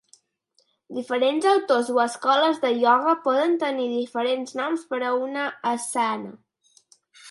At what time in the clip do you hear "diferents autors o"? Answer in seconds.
0.97-2.01